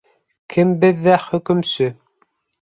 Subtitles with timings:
[0.53, 1.91] —Кем беҙҙә хөкөмсө?